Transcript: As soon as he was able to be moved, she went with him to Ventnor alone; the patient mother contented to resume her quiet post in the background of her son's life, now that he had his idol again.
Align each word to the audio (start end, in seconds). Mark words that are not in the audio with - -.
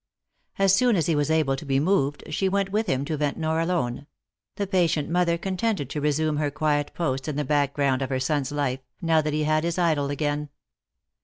As 0.57 0.73
soon 0.73 0.95
as 0.95 1.05
he 1.05 1.15
was 1.15 1.29
able 1.29 1.55
to 1.55 1.63
be 1.63 1.79
moved, 1.79 2.23
she 2.33 2.49
went 2.49 2.71
with 2.71 2.87
him 2.87 3.05
to 3.05 3.17
Ventnor 3.17 3.59
alone; 3.59 4.07
the 4.55 4.65
patient 4.65 5.09
mother 5.09 5.37
contented 5.37 5.91
to 5.91 6.01
resume 6.01 6.37
her 6.37 6.49
quiet 6.49 6.91
post 6.95 7.27
in 7.27 7.35
the 7.35 7.45
background 7.45 8.01
of 8.01 8.09
her 8.09 8.19
son's 8.19 8.51
life, 8.51 8.79
now 8.99 9.21
that 9.21 9.31
he 9.33 9.43
had 9.43 9.63
his 9.63 9.77
idol 9.77 10.09
again. 10.09 10.49